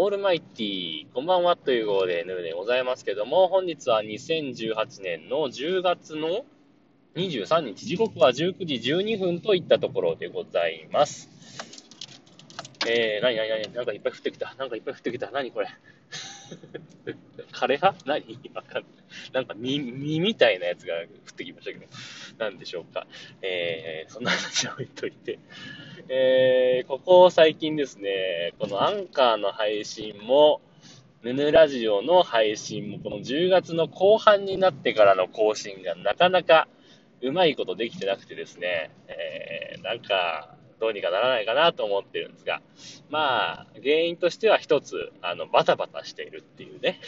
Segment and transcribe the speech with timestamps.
[0.00, 6.44] オールマイティー、こんばんはという号で N でございますけども、本日は2018年の10月の
[7.16, 11.28] 23日、時刻は19時12分といったところでございます。
[12.88, 14.54] えー、なになになになんかいっぱい降ってきた。
[14.58, 15.30] なんかいっぱい降ってきた。
[15.30, 15.68] なにこれ。
[17.52, 17.94] 枯れ葉？
[18.06, 18.40] 何？
[18.54, 18.84] わかんない。
[19.32, 21.86] なんか実、実みたいなやつが降ってきましたけど、
[22.38, 23.06] なんでしょうか。
[23.42, 25.38] えー、そんな話は置いといて。
[26.08, 30.62] えー、ここ最近ですね、このアンカーの配信も、
[31.22, 36.68] ヌヌラジオの配信も、この10月の後半になってからの更新がなかなか
[37.20, 42.60] うまいことできてなくてですね、えー、なんか、どうにかならないかなと思ってるんですが、
[43.10, 47.00] まあ、原因としては一つ、あの、バタバタしているっていうね。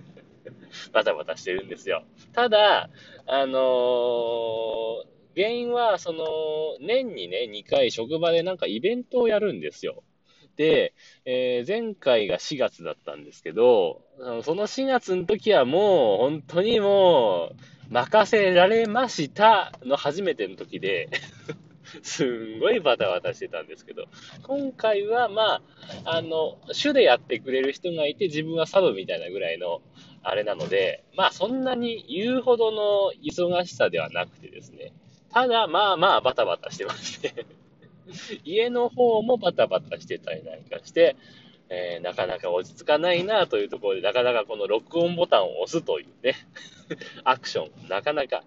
[0.92, 2.04] バタバタしてるんですよ。
[2.32, 2.90] ただ、
[3.26, 6.24] あのー、原因は、その、
[6.80, 10.02] 年にね、2回職場でなんかイベントをやるんですよ。
[10.56, 10.94] で、
[11.26, 14.02] えー、前回が4月だったんですけど、
[14.42, 17.56] その4月の時はもう、本当にもう、
[17.90, 21.08] 任せられましたの初めての時で
[22.02, 24.06] すんごいバタバタしてたんですけど、
[24.42, 25.62] 今回はま
[26.04, 29.80] あ、あの、主でやってくれる人がいて、自分はサブみたいなぐらいの、
[30.22, 34.92] あれなので、まあそんなに言うほどの忙しさではなくてですね、
[35.32, 37.46] ただまあまあバタバタしてまして。
[38.44, 41.16] 家の方もバタバタしてたりなんかして、
[41.68, 46.34] えー、なかなか落ち着かないなというところで、なかなかこの録音ボタンを押すというね、
[47.24, 48.44] アクション、なかなか、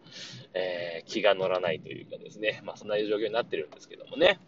[0.53, 4.39] えー、気が乗らないというかですね、まあそんな状況になってるんですけどもね。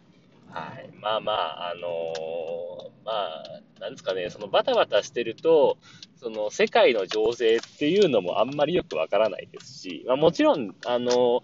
[0.48, 0.90] はい。
[1.00, 5.78] まあまあ、あのー、まあ、なんですかね、そのバタバタしてると、
[6.16, 11.42] その世界の情勢っていうのもあんまりよくわからないですし、まあもちろん、あのー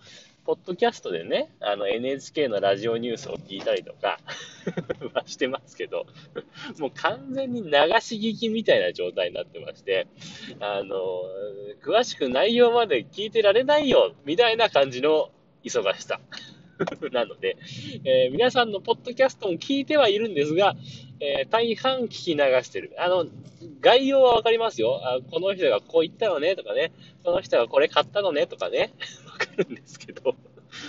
[0.48, 4.18] ポッドキャストでね、あの NHK のラジオニュースを聞いたりとか
[5.12, 6.06] はしてますけど、
[6.80, 10.06] もう完全に流し聞きみたいな状態になってまして、
[10.58, 10.96] あの、
[11.82, 15.30] 詳しく内容まで聞いてられないよ、みたいな感じの
[15.64, 16.18] 忙しさ。
[17.12, 17.58] なので、
[18.04, 20.76] えー、皆さんのポッドキャストも聞いてはいるんですが、
[21.20, 22.94] えー、大半聞き流してる。
[22.96, 23.26] あの、
[23.80, 25.18] 概要はわかりますよあ。
[25.30, 26.92] この人がこう言ったよねとかね、
[27.22, 28.94] この人がこれ買ったのねとかね、
[29.62, 30.34] るんですけど、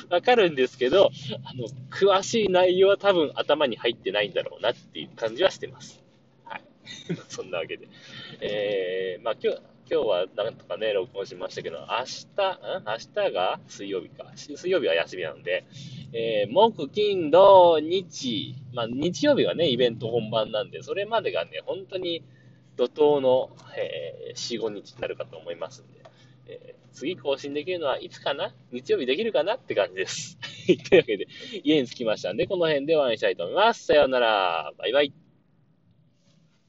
[0.10, 1.10] わかるんですけど、
[1.44, 6.04] あの、詳しい内容は多分頭に入ってないんだろうなっていう感じはしてます。
[6.44, 6.62] はい。
[7.30, 7.88] そんなわけで。
[8.42, 9.60] えー、まあ今日、
[9.92, 12.30] 今日はなんとかね、録音しましたけど、明日、ん？
[12.86, 14.32] 明日が水曜日か。
[14.36, 15.66] 水曜日は休みなので、
[16.14, 22.24] えー、木、金、土、日、まあ日曜日はね、イベント本番なんで、それまでがね、本当に
[22.78, 26.00] 怒涛の、えー、4、5日になるかと思いますんで、
[26.50, 28.54] えー、次更新できるのはいつかな？
[28.72, 29.56] 日曜日できるかな？
[29.56, 30.38] って感じです。
[30.90, 31.28] というわけで、
[31.64, 33.86] 家に着きましたんで、この辺で終わりにしたいと思います。
[33.86, 34.74] さようなら。
[34.78, 35.29] バイバイ。